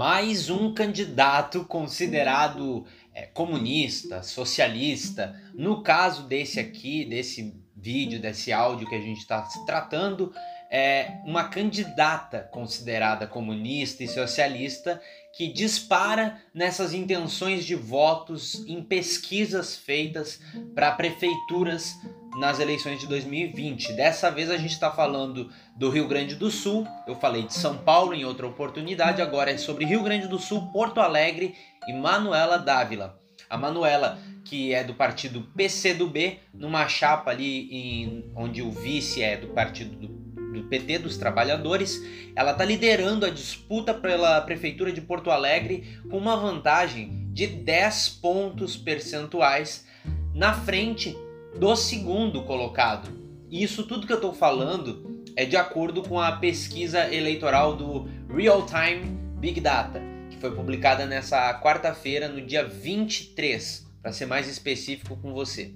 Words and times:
mais 0.00 0.48
um 0.48 0.72
candidato 0.72 1.62
considerado 1.66 2.86
é, 3.14 3.26
comunista, 3.26 4.22
socialista. 4.22 5.38
No 5.52 5.82
caso 5.82 6.22
desse 6.22 6.58
aqui, 6.58 7.04
desse 7.04 7.54
vídeo, 7.76 8.18
desse 8.18 8.50
áudio 8.50 8.88
que 8.88 8.94
a 8.94 9.00
gente 9.00 9.18
está 9.18 9.44
se 9.44 9.62
tratando, 9.66 10.32
é 10.70 11.18
uma 11.26 11.50
candidata 11.50 12.48
considerada 12.50 13.26
comunista 13.26 14.02
e 14.02 14.08
socialista 14.08 14.98
que 15.36 15.52
dispara 15.52 16.40
nessas 16.54 16.94
intenções 16.94 17.66
de 17.66 17.74
votos 17.74 18.66
em 18.66 18.82
pesquisas 18.82 19.76
feitas 19.76 20.40
para 20.74 20.92
prefeituras 20.92 21.94
nas 22.36 22.60
eleições 22.60 23.00
de 23.00 23.06
2020. 23.06 23.92
Dessa 23.92 24.30
vez 24.30 24.50
a 24.50 24.56
gente 24.56 24.72
está 24.72 24.90
falando 24.90 25.50
do 25.76 25.90
Rio 25.90 26.06
Grande 26.06 26.34
do 26.34 26.50
Sul. 26.50 26.86
Eu 27.06 27.16
falei 27.16 27.42
de 27.42 27.54
São 27.54 27.76
Paulo 27.78 28.14
em 28.14 28.24
outra 28.24 28.46
oportunidade, 28.46 29.22
agora 29.22 29.50
é 29.50 29.58
sobre 29.58 29.84
Rio 29.84 30.02
Grande 30.02 30.28
do 30.28 30.38
Sul, 30.38 30.70
Porto 30.72 31.00
Alegre 31.00 31.54
e 31.88 31.92
Manuela 31.92 32.58
Dávila. 32.58 33.18
A 33.48 33.56
Manuela, 33.56 34.18
que 34.44 34.72
é 34.72 34.84
do 34.84 34.94
partido 34.94 35.42
PCdoB, 35.56 36.38
numa 36.54 36.86
chapa 36.86 37.30
ali 37.30 37.68
em, 37.70 38.32
onde 38.36 38.62
o 38.62 38.70
vice 38.70 39.22
é 39.22 39.36
do 39.36 39.48
partido 39.48 39.96
do, 39.96 40.08
do 40.52 40.68
PT, 40.68 40.98
dos 40.98 41.16
trabalhadores, 41.16 42.00
ela 42.36 42.52
está 42.52 42.64
liderando 42.64 43.26
a 43.26 43.30
disputa 43.30 43.92
pela 43.92 44.40
prefeitura 44.42 44.92
de 44.92 45.00
Porto 45.00 45.30
Alegre 45.30 45.98
com 46.08 46.16
uma 46.16 46.36
vantagem 46.36 47.28
de 47.32 47.46
10 47.46 48.08
pontos 48.22 48.76
percentuais 48.76 49.84
na 50.32 50.52
frente 50.52 51.16
do 51.58 51.74
segundo 51.76 52.42
colocado. 52.42 53.10
E 53.48 53.62
isso 53.62 53.84
tudo 53.84 54.06
que 54.06 54.12
eu 54.12 54.16
estou 54.16 54.32
falando 54.32 55.24
é 55.36 55.44
de 55.44 55.56
acordo 55.56 56.02
com 56.02 56.20
a 56.20 56.32
pesquisa 56.32 57.12
eleitoral 57.12 57.76
do 57.76 58.08
Real 58.28 58.64
Time 58.66 59.18
Big 59.38 59.60
Data, 59.60 60.00
que 60.30 60.36
foi 60.36 60.54
publicada 60.54 61.06
nessa 61.06 61.52
quarta-feira, 61.60 62.28
no 62.28 62.40
dia 62.40 62.64
23, 62.64 63.86
para 64.02 64.12
ser 64.12 64.26
mais 64.26 64.48
específico 64.48 65.16
com 65.16 65.32
você 65.32 65.74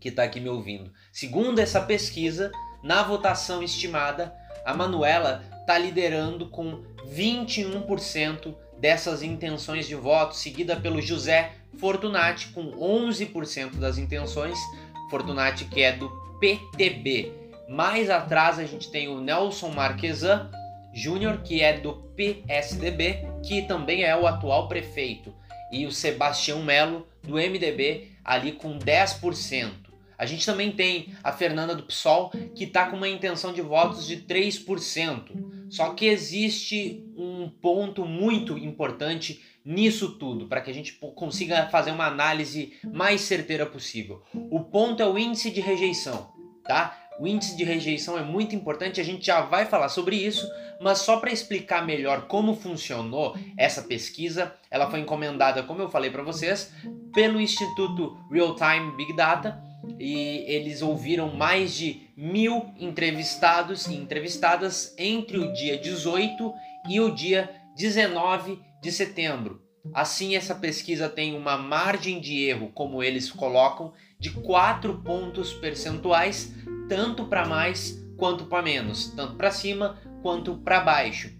que 0.00 0.08
está 0.08 0.22
aqui 0.22 0.40
me 0.40 0.48
ouvindo. 0.48 0.92
Segundo 1.12 1.58
essa 1.58 1.80
pesquisa, 1.80 2.52
na 2.82 3.02
votação 3.02 3.62
estimada, 3.62 4.34
a 4.64 4.74
Manuela 4.74 5.42
está 5.60 5.76
liderando 5.76 6.48
com 6.48 6.82
21% 7.06 8.54
dessas 8.78 9.22
intenções 9.22 9.86
de 9.86 9.94
voto, 9.94 10.36
seguida 10.36 10.76
pelo 10.76 11.02
José 11.02 11.52
Fortunati 11.76 12.48
com 12.48 12.72
11% 12.72 13.76
das 13.76 13.98
intenções, 13.98 14.58
Fortunati 15.10 15.64
que 15.64 15.82
é 15.82 15.92
do 15.92 16.10
PTB. 16.40 17.32
Mais 17.68 18.08
atrás 18.08 18.58
a 18.58 18.64
gente 18.64 18.90
tem 18.90 19.08
o 19.08 19.20
Nelson 19.20 19.70
Marquesan 19.70 20.50
Júnior, 20.92 21.42
que 21.42 21.60
é 21.62 21.78
do 21.78 21.94
PSDB, 22.16 23.26
que 23.44 23.62
também 23.62 24.02
é 24.02 24.16
o 24.16 24.26
atual 24.26 24.68
prefeito, 24.68 25.32
e 25.70 25.86
o 25.86 25.92
Sebastião 25.92 26.62
Melo 26.62 27.06
do 27.22 27.34
MDB 27.34 28.08
ali 28.24 28.52
com 28.52 28.78
10%. 28.78 29.70
A 30.18 30.26
gente 30.26 30.44
também 30.44 30.72
tem 30.72 31.14
a 31.22 31.30
Fernanda 31.30 31.76
do 31.76 31.84
PSOL, 31.84 32.30
que 32.54 32.64
está 32.64 32.86
com 32.86 32.96
uma 32.96 33.08
intenção 33.08 33.52
de 33.52 33.62
votos 33.62 34.04
de 34.04 34.16
3%. 34.16 35.68
Só 35.70 35.94
que 35.94 36.06
existe 36.06 37.04
um 37.16 37.48
ponto 37.48 38.04
muito 38.04 38.58
importante 38.58 39.40
nisso 39.68 40.12
tudo, 40.12 40.46
para 40.46 40.62
que 40.62 40.70
a 40.70 40.74
gente 40.74 40.94
consiga 40.94 41.68
fazer 41.68 41.90
uma 41.90 42.06
análise 42.06 42.72
mais 42.90 43.20
certeira 43.20 43.66
possível. 43.66 44.22
O 44.50 44.60
ponto 44.60 45.02
é 45.02 45.06
o 45.06 45.18
índice 45.18 45.50
de 45.50 45.60
rejeição, 45.60 46.32
tá? 46.64 46.96
O 47.20 47.26
índice 47.26 47.54
de 47.54 47.64
rejeição 47.64 48.16
é 48.16 48.22
muito 48.22 48.54
importante, 48.54 48.98
a 48.98 49.04
gente 49.04 49.26
já 49.26 49.42
vai 49.42 49.66
falar 49.66 49.90
sobre 49.90 50.16
isso, 50.16 50.48
mas 50.80 51.00
só 51.00 51.18
para 51.18 51.30
explicar 51.30 51.84
melhor 51.84 52.28
como 52.28 52.56
funcionou 52.56 53.36
essa 53.58 53.82
pesquisa, 53.82 54.54
ela 54.70 54.90
foi 54.90 55.00
encomendada, 55.00 55.62
como 55.62 55.82
eu 55.82 55.90
falei 55.90 56.10
para 56.10 56.22
vocês, 56.22 56.72
pelo 57.12 57.38
Instituto 57.38 58.16
Real 58.32 58.54
Time 58.54 58.96
Big 58.96 59.14
Data 59.14 59.62
e 59.98 60.44
eles 60.46 60.80
ouviram 60.80 61.34
mais 61.34 61.74
de 61.74 62.08
mil 62.16 62.72
entrevistados 62.78 63.86
e 63.86 63.94
entrevistadas 63.94 64.94
entre 64.96 65.36
o 65.36 65.52
dia 65.52 65.76
18 65.76 66.54
e 66.88 67.00
o 67.00 67.14
dia 67.14 67.50
19 67.76 68.66
de 68.80 68.92
setembro. 68.92 69.62
Assim, 69.94 70.36
essa 70.36 70.54
pesquisa 70.54 71.08
tem 71.08 71.36
uma 71.36 71.56
margem 71.56 72.20
de 72.20 72.42
erro, 72.44 72.70
como 72.74 73.02
eles 73.02 73.30
colocam, 73.30 73.92
de 74.18 74.30
4 74.30 75.02
pontos 75.02 75.52
percentuais, 75.54 76.52
tanto 76.88 77.26
para 77.26 77.46
mais 77.46 78.04
quanto 78.16 78.46
para 78.46 78.62
menos, 78.62 79.12
tanto 79.14 79.36
para 79.36 79.50
cima 79.50 79.98
quanto 80.22 80.58
para 80.58 80.80
baixo. 80.80 81.36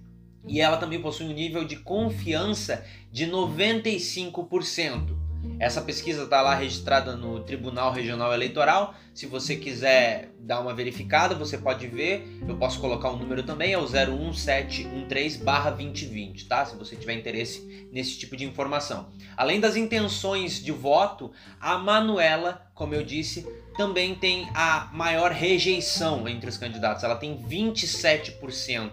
E 0.46 0.60
ela 0.60 0.76
também 0.76 1.02
possui 1.02 1.26
um 1.26 1.32
nível 1.32 1.64
de 1.64 1.76
confiança 1.76 2.86
de 3.10 3.26
95%. 3.26 5.17
Essa 5.60 5.82
pesquisa 5.82 6.22
está 6.22 6.40
lá 6.40 6.54
registrada 6.54 7.16
no 7.16 7.40
Tribunal 7.40 7.92
Regional 7.92 8.32
Eleitoral. 8.32 8.94
Se 9.12 9.26
você 9.26 9.56
quiser 9.56 10.30
dar 10.38 10.60
uma 10.60 10.72
verificada, 10.72 11.34
você 11.34 11.58
pode 11.58 11.88
ver. 11.88 12.38
Eu 12.46 12.56
posso 12.56 12.80
colocar 12.80 13.10
o 13.10 13.16
um 13.16 13.18
número 13.18 13.42
também, 13.42 13.72
é 13.72 13.78
o 13.78 13.84
01713-2020, 13.84 16.46
tá? 16.46 16.64
Se 16.64 16.76
você 16.76 16.94
tiver 16.94 17.14
interesse 17.14 17.88
nesse 17.92 18.16
tipo 18.16 18.36
de 18.36 18.44
informação. 18.44 19.08
Além 19.36 19.58
das 19.58 19.74
intenções 19.74 20.62
de 20.62 20.70
voto, 20.70 21.32
a 21.60 21.76
Manuela, 21.76 22.70
como 22.72 22.94
eu 22.94 23.02
disse, 23.02 23.44
também 23.76 24.14
tem 24.14 24.48
a 24.54 24.88
maior 24.92 25.32
rejeição 25.32 26.28
entre 26.28 26.48
os 26.48 26.56
candidatos. 26.56 27.02
Ela 27.02 27.16
tem 27.16 27.36
27%. 27.36 28.92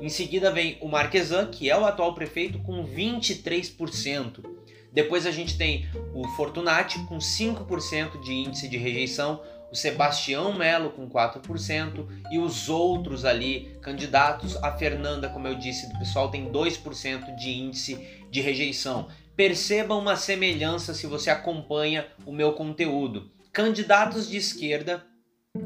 Em 0.00 0.08
seguida 0.08 0.50
vem 0.50 0.78
o 0.80 0.88
Marquesan, 0.88 1.44
que 1.46 1.68
é 1.68 1.76
o 1.76 1.84
atual 1.84 2.14
prefeito, 2.14 2.58
com 2.60 2.86
23%. 2.86 4.56
Depois 4.92 5.26
a 5.26 5.30
gente 5.30 5.56
tem 5.56 5.88
o 6.14 6.26
Fortunati 6.28 6.98
com 7.06 7.18
5% 7.18 8.20
de 8.20 8.32
índice 8.32 8.68
de 8.68 8.76
rejeição, 8.76 9.42
o 9.70 9.76
Sebastião 9.76 10.56
Melo 10.56 10.90
com 10.90 11.08
4% 11.08 12.06
e 12.30 12.38
os 12.38 12.68
outros 12.68 13.24
ali 13.24 13.76
candidatos, 13.82 14.56
a 14.56 14.76
Fernanda, 14.76 15.28
como 15.28 15.46
eu 15.46 15.54
disse, 15.54 15.88
do 15.88 15.98
pessoal 15.98 16.30
tem 16.30 16.50
2% 16.50 17.36
de 17.36 17.50
índice 17.50 18.24
de 18.30 18.40
rejeição. 18.40 19.08
Perceba 19.36 19.94
uma 19.94 20.16
semelhança 20.16 20.94
se 20.94 21.06
você 21.06 21.30
acompanha 21.30 22.06
o 22.26 22.32
meu 22.32 22.54
conteúdo. 22.54 23.30
Candidatos 23.52 24.28
de 24.28 24.36
esquerda 24.36 25.04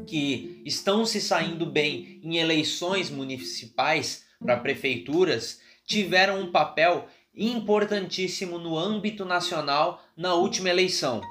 que 0.05 0.61
estão 0.65 1.05
se 1.05 1.21
saindo 1.21 1.65
bem 1.65 2.19
em 2.23 2.37
eleições 2.37 3.09
municipais 3.09 4.25
para 4.39 4.57
prefeituras 4.57 5.59
tiveram 5.85 6.41
um 6.41 6.51
papel 6.51 7.07
importantíssimo 7.35 8.57
no 8.57 8.77
âmbito 8.77 9.25
nacional 9.25 10.01
na 10.15 10.33
última 10.33 10.69
eleição, 10.69 11.21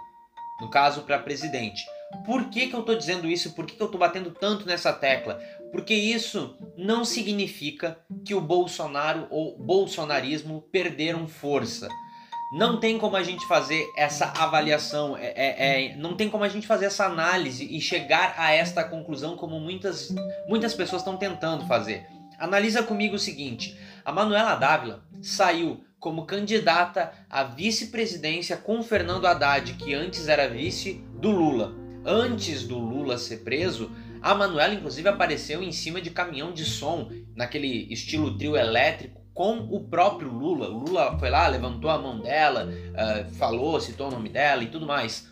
no 0.60 0.70
caso 0.70 1.02
para 1.02 1.18
presidente. 1.18 1.82
Por 2.26 2.50
que, 2.50 2.66
que 2.66 2.74
eu 2.74 2.80
estou 2.80 2.94
dizendo 2.94 3.28
isso? 3.28 3.54
Por 3.54 3.66
que, 3.66 3.74
que 3.74 3.82
eu 3.82 3.86
estou 3.86 3.98
batendo 3.98 4.30
tanto 4.30 4.66
nessa 4.66 4.92
tecla? 4.92 5.40
Porque 5.72 5.94
isso 5.94 6.56
não 6.76 7.04
significa 7.04 7.98
que 8.24 8.34
o 8.34 8.40
Bolsonaro 8.40 9.26
ou 9.30 9.56
bolsonarismo 9.58 10.62
perderam 10.70 11.26
força. 11.26 11.88
Não 12.52 12.78
tem 12.78 12.98
como 12.98 13.16
a 13.16 13.22
gente 13.22 13.46
fazer 13.46 13.82
essa 13.96 14.26
avaliação, 14.36 15.16
é, 15.16 15.32
é, 15.34 15.92
é, 15.92 15.96
não 15.96 16.14
tem 16.14 16.28
como 16.28 16.44
a 16.44 16.48
gente 16.50 16.66
fazer 16.66 16.84
essa 16.84 17.06
análise 17.06 17.64
e 17.64 17.80
chegar 17.80 18.34
a 18.36 18.52
esta 18.52 18.84
conclusão 18.84 19.36
como 19.36 19.58
muitas, 19.58 20.14
muitas 20.46 20.74
pessoas 20.74 21.00
estão 21.00 21.16
tentando 21.16 21.66
fazer. 21.66 22.06
Analisa 22.38 22.82
comigo 22.82 23.16
o 23.16 23.18
seguinte: 23.18 23.74
a 24.04 24.12
Manuela 24.12 24.54
Dávila 24.54 25.02
saiu 25.22 25.82
como 26.02 26.26
candidata 26.26 27.12
à 27.30 27.44
vice-presidência 27.44 28.56
com 28.56 28.82
Fernando 28.82 29.24
Haddad, 29.24 29.74
que 29.74 29.94
antes 29.94 30.26
era 30.26 30.48
vice 30.48 30.94
do 31.14 31.30
Lula. 31.30 31.72
Antes 32.04 32.66
do 32.66 32.76
Lula 32.76 33.16
ser 33.16 33.44
preso, 33.44 33.88
a 34.20 34.34
Manuela 34.34 34.74
inclusive 34.74 35.08
apareceu 35.08 35.62
em 35.62 35.70
cima 35.70 36.00
de 36.00 36.10
caminhão 36.10 36.52
de 36.52 36.64
som, 36.64 37.08
naquele 37.36 37.86
estilo 37.92 38.36
trio 38.36 38.56
elétrico, 38.56 39.22
com 39.32 39.58
o 39.70 39.84
próprio 39.84 40.28
Lula. 40.28 40.68
O 40.70 40.80
Lula 40.80 41.16
foi 41.20 41.30
lá, 41.30 41.46
levantou 41.46 41.88
a 41.88 41.98
mão 41.98 42.18
dela, 42.20 42.66
uh, 42.66 43.32
falou, 43.36 43.80
citou 43.80 44.08
o 44.08 44.10
nome 44.10 44.28
dela 44.28 44.64
e 44.64 44.66
tudo 44.66 44.84
mais. 44.84 45.28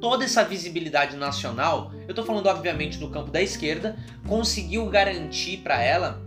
Toda 0.00 0.24
essa 0.24 0.42
visibilidade 0.42 1.16
nacional, 1.16 1.92
eu 2.02 2.10
estou 2.10 2.24
falando 2.24 2.48
obviamente 2.48 2.98
do 2.98 3.08
campo 3.08 3.30
da 3.30 3.40
esquerda, 3.40 3.96
conseguiu 4.26 4.84
garantir 4.86 5.58
para 5.58 5.80
ela 5.80 6.20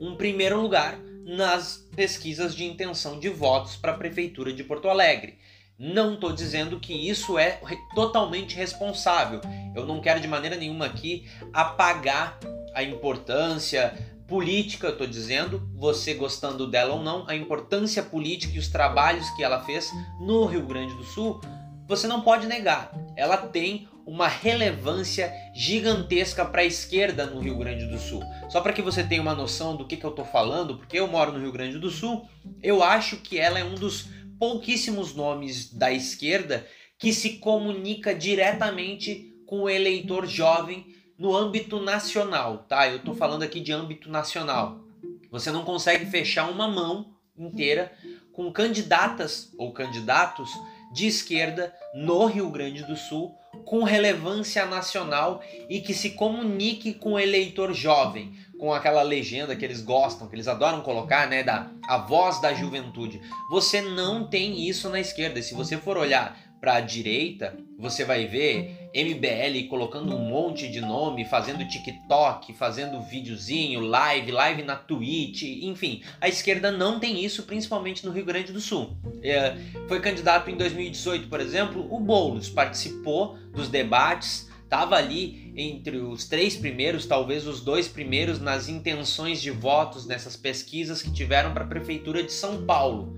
um 0.00 0.14
primeiro 0.14 0.60
lugar 0.60 0.96
nas 1.24 1.86
pesquisas 1.96 2.54
de 2.54 2.64
intenção 2.64 3.18
de 3.18 3.28
votos 3.28 3.76
para 3.76 3.92
a 3.92 3.96
Prefeitura 3.96 4.52
de 4.52 4.62
Porto 4.62 4.88
Alegre. 4.88 5.38
Não 5.78 6.14
estou 6.14 6.32
dizendo 6.32 6.78
que 6.78 6.92
isso 6.92 7.38
é 7.38 7.60
totalmente 7.94 8.54
responsável. 8.54 9.40
Eu 9.74 9.84
não 9.86 10.00
quero 10.00 10.20
de 10.20 10.28
maneira 10.28 10.56
nenhuma 10.56 10.86
aqui 10.86 11.28
apagar 11.52 12.38
a 12.74 12.82
importância 12.82 13.92
política, 14.28 14.88
estou 14.88 15.06
dizendo, 15.06 15.68
você 15.74 16.14
gostando 16.14 16.66
dela 16.70 16.94
ou 16.94 17.02
não, 17.02 17.28
a 17.28 17.34
importância 17.34 18.02
política 18.02 18.54
e 18.54 18.58
os 18.58 18.68
trabalhos 18.68 19.28
que 19.30 19.42
ela 19.42 19.62
fez 19.64 19.90
no 20.20 20.46
Rio 20.46 20.66
Grande 20.66 20.94
do 20.94 21.04
Sul, 21.04 21.40
você 21.86 22.06
não 22.06 22.22
pode 22.22 22.46
negar. 22.46 22.92
Ela 23.16 23.36
tem 23.36 23.88
uma 24.06 24.28
relevância 24.28 25.32
gigantesca 25.54 26.44
para 26.44 26.62
a 26.62 26.66
esquerda 26.66 27.26
no 27.26 27.40
Rio 27.40 27.56
Grande 27.56 27.86
do 27.86 27.98
Sul. 27.98 28.22
Só 28.48 28.60
para 28.60 28.72
que 28.72 28.82
você 28.82 29.02
tenha 29.02 29.22
uma 29.22 29.34
noção 29.34 29.76
do 29.76 29.86
que, 29.86 29.96
que 29.96 30.04
eu 30.04 30.10
estou 30.10 30.24
falando, 30.24 30.76
porque 30.76 30.98
eu 30.98 31.08
moro 31.08 31.32
no 31.32 31.40
Rio 31.40 31.52
Grande 31.52 31.78
do 31.78 31.90
Sul, 31.90 32.28
eu 32.62 32.82
acho 32.82 33.16
que 33.18 33.38
ela 33.38 33.58
é 33.58 33.64
um 33.64 33.74
dos 33.74 34.08
pouquíssimos 34.38 35.14
nomes 35.14 35.72
da 35.72 35.90
esquerda 35.90 36.66
que 36.98 37.12
se 37.12 37.38
comunica 37.38 38.14
diretamente 38.14 39.34
com 39.46 39.62
o 39.62 39.70
eleitor 39.70 40.26
jovem 40.26 40.86
no 41.18 41.34
âmbito 41.34 41.80
nacional, 41.80 42.58
tá? 42.68 42.88
Eu 42.88 42.96
estou 42.96 43.14
falando 43.14 43.42
aqui 43.42 43.60
de 43.60 43.72
âmbito 43.72 44.10
nacional. 44.10 44.84
Você 45.30 45.50
não 45.50 45.64
consegue 45.64 46.06
fechar 46.06 46.50
uma 46.50 46.68
mão 46.68 47.14
inteira 47.36 47.92
com 48.32 48.52
candidatas 48.52 49.52
ou 49.56 49.72
candidatos 49.72 50.50
de 50.92 51.06
esquerda 51.06 51.74
no 51.94 52.26
Rio 52.26 52.50
Grande 52.50 52.84
do 52.84 52.96
Sul 52.96 53.34
com 53.64 53.82
relevância 53.82 54.66
nacional 54.66 55.42
e 55.68 55.80
que 55.80 55.94
se 55.94 56.10
comunique 56.10 56.94
com 56.94 57.14
o 57.14 57.18
eleitor 57.18 57.72
jovem, 57.72 58.34
com 58.58 58.72
aquela 58.72 59.02
legenda 59.02 59.56
que 59.56 59.64
eles 59.64 59.82
gostam, 59.82 60.28
que 60.28 60.34
eles 60.34 60.48
adoram 60.48 60.80
colocar, 60.80 61.28
né, 61.28 61.42
da 61.42 61.70
a 61.86 61.98
voz 61.98 62.40
da 62.40 62.54
juventude. 62.54 63.20
Você 63.50 63.80
não 63.80 64.26
tem 64.26 64.68
isso 64.68 64.88
na 64.88 65.00
esquerda. 65.00 65.38
E 65.38 65.42
se 65.42 65.54
você 65.54 65.76
for 65.76 65.96
olhar 65.96 66.38
para 66.64 66.76
a 66.76 66.80
direita, 66.80 67.54
você 67.78 68.06
vai 68.06 68.26
ver 68.26 68.88
MBL 68.94 69.68
colocando 69.68 70.16
um 70.16 70.30
monte 70.30 70.66
de 70.66 70.80
nome, 70.80 71.26
fazendo 71.26 71.68
TikTok, 71.68 72.54
fazendo 72.54 73.02
videozinho, 73.02 73.80
live, 73.80 74.32
live 74.32 74.62
na 74.62 74.74
Twitch, 74.74 75.42
enfim. 75.42 76.02
A 76.18 76.26
esquerda 76.26 76.72
não 76.72 76.98
tem 76.98 77.22
isso, 77.22 77.42
principalmente 77.42 78.06
no 78.06 78.12
Rio 78.12 78.24
Grande 78.24 78.50
do 78.50 78.60
Sul. 78.62 78.96
É, 79.22 79.54
foi 79.86 80.00
candidato 80.00 80.50
em 80.50 80.56
2018, 80.56 81.28
por 81.28 81.38
exemplo, 81.38 81.86
o 81.94 82.00
Boulos 82.00 82.48
participou 82.48 83.36
dos 83.52 83.68
debates, 83.68 84.50
estava 84.62 84.96
ali 84.96 85.52
entre 85.54 85.98
os 85.98 86.24
três 86.24 86.56
primeiros, 86.56 87.04
talvez 87.04 87.46
os 87.46 87.60
dois 87.60 87.88
primeiros 87.88 88.40
nas 88.40 88.70
intenções 88.70 89.42
de 89.42 89.50
votos 89.50 90.06
nessas 90.06 90.34
pesquisas 90.34 91.02
que 91.02 91.12
tiveram 91.12 91.52
para 91.52 91.64
a 91.64 91.68
prefeitura 91.68 92.22
de 92.22 92.32
São 92.32 92.64
Paulo. 92.64 93.14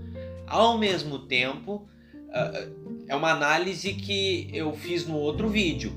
Ao 0.49 0.77
mesmo 0.77 1.21
tempo, 1.21 1.89
uh, 2.27 2.86
é 3.09 3.15
uma 3.15 3.31
análise 3.31 3.93
que 3.95 4.51
eu 4.53 4.73
fiz 4.73 5.07
no 5.07 5.17
outro 5.17 5.49
vídeo. 5.49 5.93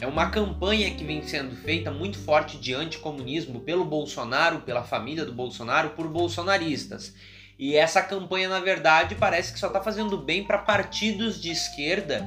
É 0.00 0.06
uma 0.06 0.30
campanha 0.30 0.90
que 0.92 1.04
vem 1.04 1.22
sendo 1.22 1.56
feita 1.56 1.90
muito 1.90 2.18
forte 2.18 2.56
de 2.56 2.72
anticomunismo 2.72 3.60
pelo 3.60 3.84
Bolsonaro, 3.84 4.60
pela 4.60 4.84
família 4.84 5.24
do 5.24 5.32
Bolsonaro, 5.32 5.90
por 5.90 6.06
bolsonaristas. 6.06 7.12
E 7.58 7.74
essa 7.74 8.00
campanha, 8.00 8.48
na 8.48 8.60
verdade, 8.60 9.16
parece 9.16 9.52
que 9.52 9.58
só 9.58 9.66
está 9.66 9.82
fazendo 9.82 10.16
bem 10.16 10.44
para 10.44 10.58
partidos 10.58 11.42
de 11.42 11.50
esquerda 11.50 12.24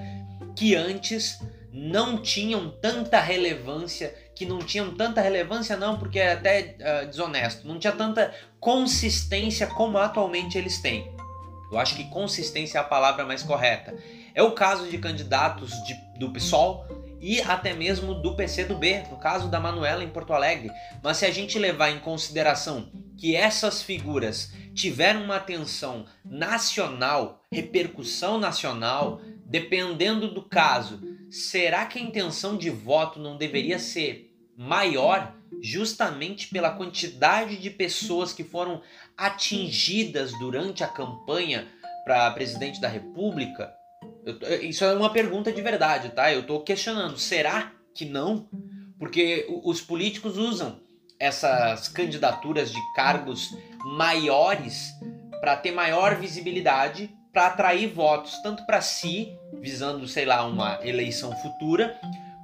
que 0.58 0.75
antes 0.75 1.40
não 1.72 2.18
tinham 2.22 2.69
tanta 2.81 3.22
relevância, 3.22 4.13
que 4.36 4.46
não 4.46 4.60
tinham 4.60 4.94
tanta 4.94 5.22
relevância 5.22 5.78
não, 5.78 5.98
porque 5.98 6.19
é 6.19 6.34
até 6.34 6.75
uh, 6.75 7.08
desonesto, 7.08 7.66
não 7.66 7.80
tinha 7.80 7.94
tanta 7.94 8.34
consistência 8.60 9.68
como 9.68 9.98
atualmente 9.98 10.58
eles 10.58 10.81
têm. 10.81 11.10
Eu 11.71 11.79
acho 11.79 11.95
que 11.95 12.09
consistência 12.09 12.77
é 12.77 12.81
a 12.81 12.83
palavra 12.83 13.25
mais 13.25 13.41
correta. 13.41 13.95
É 14.35 14.44
o 14.44 14.51
caso 14.51 14.89
de 14.89 14.97
candidatos 14.97 15.71
de, 15.83 15.94
do 16.19 16.31
PSOL 16.31 16.85
e 17.21 17.39
até 17.41 17.73
mesmo 17.73 18.15
do 18.15 18.35
PCdoB, 18.35 19.03
no 19.09 19.18
caso 19.18 19.47
da 19.47 19.59
Manuela 19.59 20.03
em 20.03 20.09
Porto 20.09 20.33
Alegre. 20.33 20.71
Mas 21.03 21.18
se 21.18 21.25
a 21.25 21.31
gente 21.31 21.59
levar 21.59 21.91
em 21.91 22.00
consideração 22.00 22.91
que 23.18 23.35
essas 23.35 23.83
figuras 23.83 24.51
tiveram 24.73 25.23
uma 25.23 25.35
atenção 25.35 26.06
nacional, 26.25 27.41
repercussão 27.51 28.39
nacional, 28.39 29.21
dependendo 29.45 30.33
do 30.33 30.41
caso, 30.41 31.00
será 31.29 31.85
que 31.85 32.00
a 32.00 32.01
intenção 32.01 32.57
de 32.57 32.69
voto 32.69 33.19
não 33.19 33.38
deveria 33.38 33.77
ser 33.77 34.35
maior 34.57 35.35
justamente 35.62 36.48
pela 36.48 36.71
quantidade 36.71 37.57
de 37.57 37.69
pessoas 37.69 38.31
que 38.31 38.44
foram 38.44 38.81
atingidas 39.18 40.31
durante 40.39 40.83
a 40.83 40.88
campanha 40.88 41.68
para 42.06 42.31
presidente 42.31 42.80
da 42.80 42.88
República? 42.88 43.74
Eu, 44.25 44.63
isso 44.63 44.83
é 44.86 44.94
uma 44.94 45.12
pergunta 45.12 45.51
de 45.51 45.62
verdade, 45.62 46.09
tá? 46.09 46.31
Eu 46.31 46.42
estou 46.42 46.62
questionando. 46.62 47.18
Será 47.18 47.71
que 47.94 48.06
não? 48.06 48.48
Porque 48.98 49.48
os 49.63 49.81
políticos 49.81 50.38
usam 50.38 50.80
essas 51.19 51.88
candidaturas 51.88 52.71
de 52.71 52.80
cargos 52.95 53.50
maiores 53.86 54.92
para 55.39 55.56
ter 55.56 55.71
maior 55.71 56.15
visibilidade, 56.15 57.09
para 57.31 57.48
atrair 57.48 57.88
votos 57.88 58.39
tanto 58.42 58.65
para 58.65 58.81
si, 58.81 59.36
visando, 59.59 60.07
sei 60.07 60.25
lá, 60.25 60.45
uma 60.45 60.80
eleição 60.83 61.36
futura, 61.38 62.00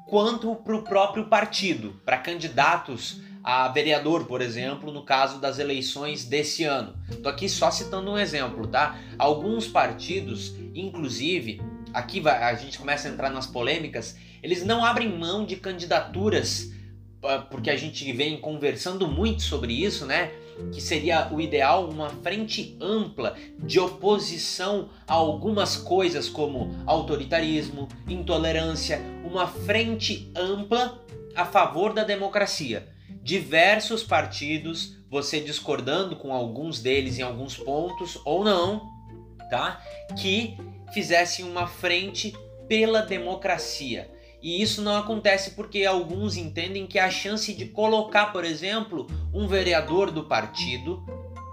quanto 0.08 0.56
para 0.56 0.76
o 0.76 0.84
próprio 0.84 1.26
partido, 1.26 2.00
para 2.06 2.18
candidatos 2.18 3.22
a 3.44 3.68
vereador, 3.70 4.26
por 4.26 4.42
exemplo, 4.42 4.92
no 4.92 5.04
caso 5.04 5.40
das 5.40 5.60
eleições 5.60 6.26
desse 6.26 6.64
ano. 6.64 6.94
Estou 7.10 7.32
aqui 7.32 7.48
só 7.48 7.72
citando 7.72 8.12
um 8.12 8.18
exemplo, 8.18 8.68
tá? 8.68 8.98
Alguns 9.18 9.68
partidos, 9.68 10.54
inclusive, 10.76 11.62
aqui 11.94 12.22
a 12.28 12.54
gente 12.56 12.78
começa 12.78 13.08
a 13.08 13.12
entrar 13.12 13.30
nas 13.30 13.48
polêmicas, 13.48 14.18
eles 14.44 14.66
não 14.66 14.84
abrem 14.84 15.18
mão 15.18 15.46
de 15.46 15.56
candidaturas, 15.56 16.72
ah, 17.24 17.40
porque 17.40 17.70
a 17.70 17.78
gente 17.78 18.12
vem 18.12 18.40
conversando 18.40 19.08
muito 19.08 19.42
sobre 19.44 19.74
isso, 19.74 20.06
né? 20.06 20.32
Que 20.74 20.82
seria 20.82 21.32
o 21.32 21.40
ideal 21.40 21.90
uma 21.90 22.10
frente 22.10 22.78
ampla 22.82 23.36
de 23.60 23.80
oposição 23.80 24.90
a 25.08 25.14
algumas 25.14 25.78
coisas 25.78 26.28
como 26.28 26.76
autoritarismo, 26.86 27.88
intolerância, 28.08 29.02
uma 29.38 29.48
frente 29.48 30.32
ampla 30.36 31.06
a 31.36 31.46
favor 31.46 31.94
da 31.94 32.04
democracia 32.04 32.88
diversos 33.22 34.04
partidos, 34.04 34.96
você 35.10 35.42
discordando 35.42 36.16
com 36.16 36.34
alguns 36.34 36.80
deles 36.80 37.20
em 37.20 37.22
alguns 37.22 37.58
pontos 37.58 38.18
ou 38.24 38.42
não, 38.42 38.90
tá? 39.50 39.82
Que 40.18 40.56
fizessem 40.94 41.44
uma 41.44 41.68
frente 41.68 42.34
pela 42.70 43.02
democracia. 43.02 44.10
E 44.42 44.62
isso 44.62 44.82
não 44.82 44.96
acontece 44.96 45.52
porque 45.52 45.84
alguns 45.84 46.38
entendem 46.38 46.88
que 46.88 46.98
a 46.98 47.10
chance 47.12 47.54
de 47.54 47.66
colocar, 47.66 48.28
por 48.28 48.46
exemplo, 48.46 49.06
um 49.34 49.46
vereador 49.46 50.10
do 50.10 50.24
partido 50.24 51.04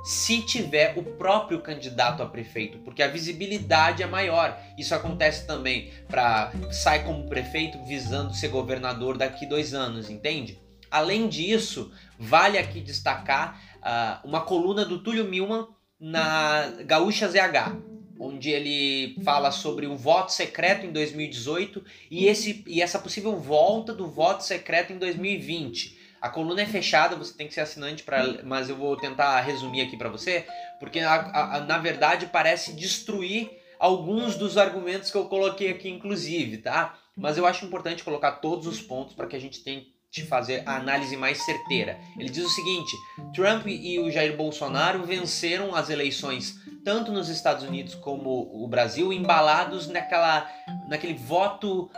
se 0.05 0.43
tiver 0.43 0.99
o 0.99 1.03
próprio 1.03 1.63
candidato 1.63 2.23
a 2.23 2.27
prefeito, 2.27 2.79
porque 2.81 3.03
a 3.03 3.09
visibilidade 3.09 4.03
é 4.03 4.07
maior. 4.07 4.61
Isso 4.77 4.95
acontece 4.95 5.47
também 5.47 5.91
para 6.07 6.53
sai 6.71 7.05
como 7.05 7.27
prefeito 7.27 7.83
visando 7.85 8.35
ser 8.35 8.49
governador 8.49 9.17
daqui 9.17 9.47
dois 9.47 9.73
anos, 9.73 10.11
entende? 10.11 10.61
Além 10.91 11.27
disso, 11.27 11.91
vale 12.19 12.59
aqui 12.59 12.81
destacar 12.81 13.59
uh, 13.79 14.29
uma 14.29 14.43
coluna 14.43 14.85
do 14.85 15.03
Túlio 15.03 15.25
Milman 15.25 15.67
na 15.99 16.71
Gaúcha 16.85 17.27
ZH, 17.27 17.75
onde 18.21 18.51
ele 18.51 19.17
fala 19.25 19.51
sobre 19.51 19.87
o 19.87 19.97
voto 19.97 20.33
secreto 20.33 20.85
em 20.85 20.93
2018 20.93 21.83
e, 22.11 22.27
esse, 22.27 22.63
e 22.67 22.83
essa 22.83 22.99
possível 22.99 23.37
volta 23.39 23.95
do 23.95 24.07
voto 24.07 24.45
secreto 24.45 24.93
em 24.93 24.99
2020. 24.99 25.94
A 26.25 26.31
coluna 26.31 26.63
é 26.63 26.67
fechada, 26.67 27.17
você 27.17 27.37
tem 27.37 27.47
que 27.47 27.53
ser 27.53 27.61
assinante, 27.61 28.03
para, 28.03 28.43
mas 28.45 28.71
eu 28.71 28.77
vou 28.77 28.97
tentar 28.97 29.39
resumir 29.43 29.83
aqui 29.83 29.95
para 29.95 30.09
você, 30.09 30.47
porque 30.81 31.01
a, 31.01 31.17
a, 31.17 31.61
na 31.61 31.77
verdade 31.77 32.31
parece 32.33 32.73
destruir 32.73 33.51
alguns 33.79 34.35
dos 34.35 34.57
argumentos 34.57 35.11
que 35.11 35.19
eu 35.19 35.27
coloquei 35.27 35.69
aqui, 35.69 35.91
inclusive, 35.91 36.57
tá? 36.57 36.99
Mas 37.15 37.37
eu 37.37 37.45
acho 37.45 37.67
importante 37.67 38.03
colocar 38.03 38.33
todos 38.37 38.67
os 38.67 38.81
pontos 38.81 39.15
para 39.15 39.27
que 39.27 39.37
a 39.37 39.39
gente 39.39 39.63
tenha 39.63 39.85
de 40.11 40.25
fazer 40.25 40.63
a 40.65 40.77
análise 40.77 41.15
mais 41.15 41.45
certeira. 41.45 41.99
Ele 42.19 42.31
diz 42.31 42.47
o 42.47 42.49
seguinte: 42.49 42.97
Trump 43.35 43.67
e 43.67 43.99
o 43.99 44.11
Jair 44.11 44.35
Bolsonaro 44.35 45.05
venceram 45.05 45.75
as 45.75 45.91
eleições 45.91 46.55
tanto 46.83 47.13
nos 47.13 47.29
Estados 47.29 47.65
Unidos 47.65 47.95
como 47.95 48.51
o 48.51 48.67
Brasil, 48.67 49.13
embalados 49.13 49.89
naquela, 49.89 50.51
naquele 50.89 51.13
voto 51.13 51.91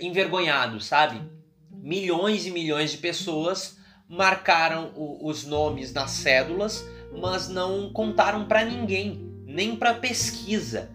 envergonhado, 0.00 0.80
sabe? 0.80 1.35
Milhões 1.86 2.44
e 2.44 2.50
milhões 2.50 2.90
de 2.90 2.98
pessoas 2.98 3.78
marcaram 4.08 4.90
o, 4.96 5.28
os 5.28 5.46
nomes 5.46 5.92
nas 5.92 6.10
cédulas, 6.10 6.84
mas 7.16 7.48
não 7.48 7.92
contaram 7.92 8.48
para 8.48 8.64
ninguém, 8.64 9.30
nem 9.46 9.76
para 9.76 9.94
pesquisa, 9.94 10.90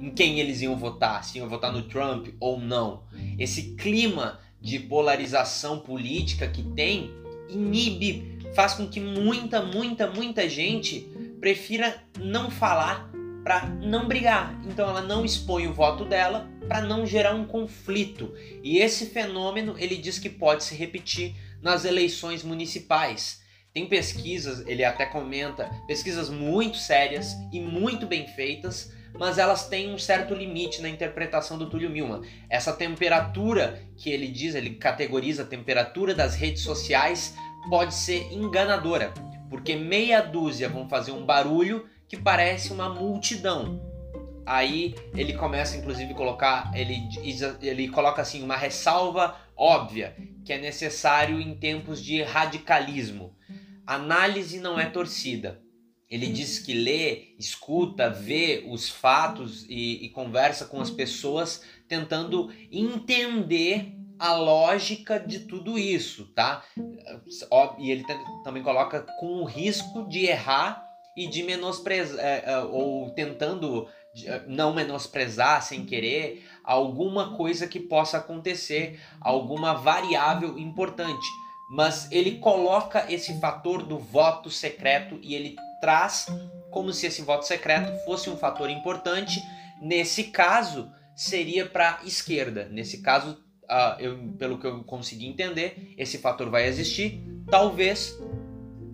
em 0.00 0.10
quem 0.10 0.40
eles 0.40 0.62
iam 0.62 0.74
votar, 0.74 1.22
se 1.22 1.36
iam 1.36 1.50
votar 1.50 1.70
no 1.70 1.82
Trump 1.82 2.28
ou 2.40 2.58
não. 2.58 3.02
Esse 3.38 3.74
clima 3.74 4.40
de 4.58 4.78
polarização 4.78 5.80
política 5.80 6.48
que 6.48 6.62
tem 6.62 7.10
inibe, 7.50 8.38
faz 8.54 8.72
com 8.72 8.88
que 8.88 9.00
muita, 9.00 9.60
muita, 9.60 10.10
muita 10.10 10.48
gente 10.48 11.10
prefira 11.40 12.02
não 12.18 12.50
falar 12.50 13.11
para 13.42 13.66
não 13.66 14.06
brigar. 14.06 14.58
Então 14.64 14.88
ela 14.88 15.02
não 15.02 15.24
expõe 15.24 15.66
o 15.66 15.72
voto 15.72 16.04
dela 16.04 16.48
para 16.68 16.80
não 16.80 17.06
gerar 17.06 17.34
um 17.34 17.44
conflito. 17.44 18.32
E 18.62 18.78
esse 18.78 19.06
fenômeno 19.06 19.74
ele 19.78 19.96
diz 19.96 20.18
que 20.18 20.28
pode 20.28 20.64
se 20.64 20.74
repetir 20.74 21.34
nas 21.60 21.84
eleições 21.84 22.42
municipais. 22.42 23.40
Tem 23.72 23.86
pesquisas, 23.86 24.66
ele 24.66 24.84
até 24.84 25.06
comenta, 25.06 25.70
pesquisas 25.86 26.28
muito 26.28 26.76
sérias 26.76 27.34
e 27.50 27.58
muito 27.58 28.06
bem 28.06 28.26
feitas, 28.26 28.92
mas 29.18 29.38
elas 29.38 29.66
têm 29.68 29.92
um 29.94 29.98
certo 29.98 30.34
limite 30.34 30.82
na 30.82 30.88
interpretação 30.88 31.56
do 31.56 31.70
Túlio 31.70 31.88
Milman. 31.88 32.20
Essa 32.50 32.72
temperatura 32.72 33.82
que 33.96 34.10
ele 34.10 34.28
diz, 34.28 34.54
ele 34.54 34.74
categoriza 34.74 35.42
a 35.42 35.46
temperatura 35.46 36.14
das 36.14 36.34
redes 36.34 36.62
sociais, 36.62 37.34
pode 37.70 37.94
ser 37.94 38.30
enganadora, 38.32 39.12
porque 39.48 39.74
meia 39.74 40.20
dúzia 40.20 40.68
vão 40.68 40.88
fazer 40.88 41.12
um 41.12 41.24
barulho 41.24 41.86
que 42.12 42.16
parece 42.18 42.74
uma 42.74 42.90
multidão. 42.90 43.80
Aí 44.44 44.94
ele 45.14 45.32
começa, 45.32 45.78
inclusive, 45.78 46.12
a 46.12 46.14
colocar, 46.14 46.70
ele, 46.74 47.08
ele 47.62 47.88
coloca 47.88 48.20
assim 48.20 48.42
uma 48.42 48.54
ressalva 48.54 49.34
óbvia 49.56 50.14
que 50.44 50.52
é 50.52 50.58
necessário 50.58 51.40
em 51.40 51.54
tempos 51.54 52.04
de 52.04 52.22
radicalismo. 52.22 53.34
Análise 53.86 54.60
não 54.60 54.78
é 54.78 54.84
torcida. 54.84 55.62
Ele 56.10 56.26
diz 56.26 56.58
que 56.58 56.74
lê, 56.74 57.34
escuta, 57.38 58.10
vê 58.10 58.66
os 58.68 58.90
fatos 58.90 59.64
e, 59.66 60.04
e 60.04 60.10
conversa 60.10 60.66
com 60.66 60.82
as 60.82 60.90
pessoas 60.90 61.62
tentando 61.88 62.52
entender 62.70 63.96
a 64.18 64.34
lógica 64.34 65.18
de 65.18 65.40
tudo 65.40 65.78
isso, 65.78 66.26
tá? 66.34 66.62
E 67.78 67.90
ele 67.90 68.04
também 68.44 68.62
coloca 68.62 69.00
com 69.18 69.40
o 69.40 69.44
risco 69.44 70.06
de 70.06 70.26
errar 70.26 70.91
e 71.16 71.26
de 71.26 71.42
menosprezar, 71.42 72.24
é, 72.24 72.42
é, 72.46 72.58
ou 72.60 73.10
tentando 73.10 73.88
eh, 74.24 74.42
não 74.46 74.74
menosprezar 74.74 75.62
sem 75.62 75.84
querer 75.86 76.44
alguma 76.62 77.36
coisa 77.36 77.66
que 77.66 77.80
possa 77.80 78.18
acontecer, 78.18 79.00
alguma 79.20 79.74
variável 79.74 80.58
importante. 80.58 81.26
Mas 81.70 82.10
ele 82.12 82.38
coloca 82.38 83.06
esse 83.10 83.40
fator 83.40 83.82
do 83.82 83.98
voto 83.98 84.50
secreto 84.50 85.18
e 85.22 85.34
ele 85.34 85.56
traz 85.80 86.26
como 86.70 86.92
se 86.92 87.06
esse 87.06 87.22
voto 87.22 87.46
secreto 87.46 88.04
fosse 88.04 88.28
um 88.28 88.36
fator 88.36 88.68
importante. 88.68 89.40
Nesse 89.80 90.24
caso, 90.24 90.90
seria 91.16 91.66
para 91.66 92.00
esquerda. 92.04 92.68
Nesse 92.70 93.00
caso, 93.00 93.38
uh, 93.64 93.98
eu, 93.98 94.18
pelo 94.38 94.58
que 94.58 94.66
eu 94.66 94.84
consegui 94.84 95.26
entender, 95.26 95.94
esse 95.96 96.18
fator 96.18 96.50
vai 96.50 96.66
existir. 96.66 97.22
Talvez 97.50 98.18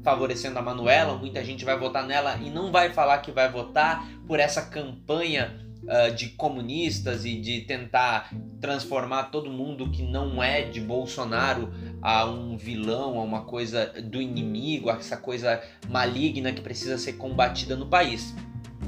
favorecendo 0.02 0.58
a 0.58 0.62
Manuela, 0.62 1.16
muita 1.16 1.44
gente 1.44 1.64
vai 1.64 1.76
votar 1.78 2.06
nela 2.06 2.36
e 2.36 2.50
não 2.50 2.70
vai 2.70 2.90
falar 2.90 3.18
que 3.18 3.30
vai 3.30 3.50
votar 3.50 4.06
por 4.26 4.40
essa 4.40 4.62
campanha 4.62 5.58
uh, 5.84 6.14
de 6.14 6.30
comunistas 6.30 7.24
e 7.24 7.40
de 7.40 7.62
tentar 7.62 8.32
transformar 8.60 9.24
todo 9.24 9.50
mundo 9.50 9.90
que 9.90 10.02
não 10.02 10.42
é 10.42 10.62
de 10.62 10.80
Bolsonaro 10.80 11.72
a 12.00 12.24
um 12.24 12.56
vilão, 12.56 13.18
a 13.18 13.22
uma 13.22 13.42
coisa 13.42 13.86
do 14.02 14.20
inimigo, 14.20 14.90
a 14.90 14.94
essa 14.94 15.16
coisa 15.16 15.62
maligna 15.88 16.52
que 16.52 16.60
precisa 16.60 16.98
ser 16.98 17.14
combatida 17.14 17.76
no 17.76 17.86
país. 17.86 18.34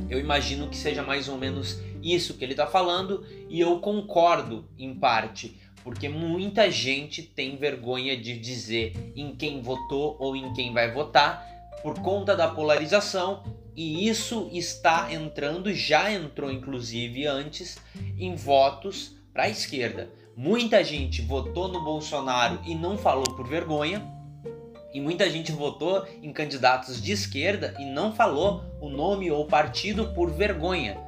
Eu 0.09 0.19
imagino 0.19 0.69
que 0.69 0.77
seja 0.77 1.03
mais 1.03 1.29
ou 1.29 1.37
menos 1.37 1.81
isso 2.03 2.35
que 2.35 2.45
ele 2.45 2.53
está 2.53 2.67
falando 2.67 3.25
e 3.49 3.61
eu 3.61 3.79
concordo 3.81 4.69
em 4.79 4.95
parte 4.95 5.60
porque 5.83 6.09
muita 6.09 6.71
gente 6.71 7.23
tem 7.23 7.57
vergonha 7.57 8.17
de 8.17 8.39
dizer 8.39 9.13
em 9.17 9.35
quem 9.35 9.61
votou 9.63 10.17
ou 10.19 10.37
em 10.37 10.53
quem 10.53 10.73
vai 10.73 10.93
votar 10.93 11.47
por 11.83 12.01
conta 12.01 12.37
da 12.37 12.49
polarização 12.49 13.43
e 13.75 14.09
isso 14.09 14.49
está 14.53 15.13
entrando, 15.13 15.73
já 15.73 16.13
entrou 16.13 16.51
inclusive 16.51 17.27
antes, 17.27 17.79
em 18.19 18.35
votos 18.35 19.17
para 19.33 19.45
a 19.45 19.49
esquerda. 19.49 20.11
Muita 20.37 20.85
gente 20.85 21.23
votou 21.23 21.69
no 21.69 21.83
Bolsonaro 21.83 22.61
e 22.67 22.75
não 22.75 22.99
falou 22.99 23.35
por 23.37 23.47
vergonha, 23.47 24.07
e 24.93 25.01
muita 25.01 25.31
gente 25.31 25.53
votou 25.53 26.05
em 26.23 26.33
candidatos 26.33 27.01
de 27.01 27.13
esquerda 27.13 27.75
e 27.79 27.85
não 27.85 28.13
falou 28.13 28.65
o 28.81 28.89
nome 28.89 29.31
ou 29.31 29.47
partido 29.47 30.13
por 30.15 30.31
vergonha. 30.31 30.99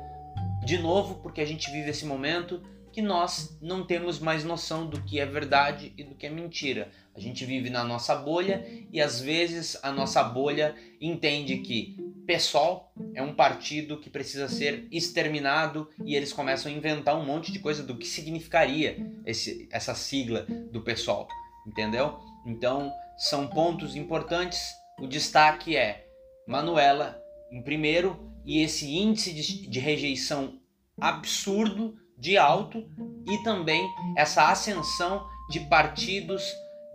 De 0.65 0.79
novo, 0.79 1.17
porque 1.17 1.41
a 1.41 1.47
gente 1.47 1.71
vive 1.71 1.91
esse 1.91 2.07
momento 2.07 2.63
que 2.93 3.01
nós 3.01 3.57
não 3.61 3.85
temos 3.85 4.19
mais 4.19 4.45
noção 4.45 4.87
do 4.87 5.03
que 5.03 5.19
é 5.19 5.27
verdade 5.27 5.93
e 5.97 6.05
do 6.05 6.15
que 6.15 6.27
é 6.27 6.31
mentira. 6.31 6.91
A 7.15 7.21
gente 7.21 7.45
vive 7.45 7.71
na 7.71 7.83
nossa 7.83 8.15
bolha 8.15 8.65
e 8.93 9.01
às 9.01 9.21
vezes 9.21 9.79
a 9.83 9.91
nossa 9.91 10.23
bolha 10.23 10.75
entende 11.01 11.59
que 11.59 11.97
PSOL 12.27 12.93
é 13.15 13.23
um 13.23 13.35
partido 13.35 13.99
que 13.99 14.09
precisa 14.09 14.49
ser 14.49 14.87
exterminado 14.91 15.89
e 16.05 16.15
eles 16.15 16.33
começam 16.33 16.71
a 16.71 16.75
inventar 16.75 17.17
um 17.17 17.25
monte 17.25 17.51
de 17.51 17.59
coisa 17.59 17.83
do 17.83 17.97
que 17.97 18.07
significaria 18.07 18.97
esse, 19.27 19.69
essa 19.73 19.95
sigla 19.95 20.47
do 20.71 20.83
PSOL, 20.83 21.27
entendeu? 21.67 22.19
Então 22.47 22.93
são 23.17 23.47
pontos 23.47 23.97
importantes. 23.97 24.61
O 25.01 25.07
destaque 25.07 25.77
é 25.77 26.07
Manuela 26.47 27.21
em 27.51 27.63
primeiro 27.63 28.33
e 28.45 28.63
esse 28.63 28.91
índice 28.97 29.33
de, 29.33 29.69
de 29.69 29.81
rejeição 29.81 30.61
absurdo 31.01 31.97
de 32.19 32.37
alto 32.37 32.87
e 33.27 33.39
também 33.43 33.89
essa 34.17 34.51
ascensão 34.51 35.27
de 35.51 35.61
partidos 35.61 36.43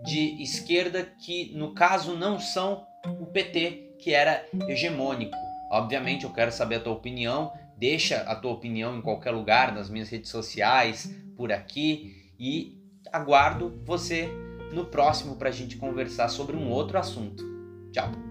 de 0.04 0.42
esquerda 0.42 1.04
que, 1.26 1.52
no 1.56 1.74
caso, 1.74 2.16
não 2.16 2.40
são 2.40 2.86
o 3.20 3.26
PT, 3.26 3.96
que 4.00 4.14
era 4.14 4.46
hegemônico. 4.68 5.36
Obviamente, 5.72 6.24
eu 6.24 6.32
quero 6.32 6.52
saber 6.52 6.76
a 6.76 6.80
tua 6.80 6.94
opinião. 6.94 7.52
Deixa 7.78 8.22
a 8.22 8.36
tua 8.36 8.52
opinião 8.52 8.98
em 8.98 9.02
qualquer 9.02 9.32
lugar, 9.32 9.74
nas 9.74 9.90
minhas 9.90 10.10
redes 10.10 10.30
sociais, 10.30 11.14
por 11.36 11.52
aqui. 11.52 12.32
E 12.40 12.78
aguardo 13.12 13.82
você 13.86 14.30
no 14.72 14.86
próximo 14.86 15.36
para 15.36 15.50
a 15.50 15.52
gente 15.52 15.78
conversar 15.78 16.30
sobre 16.30 16.56
um 16.56 16.70
outro 16.70 16.98
assunto. 16.98 17.44
Tchau! 17.92 18.27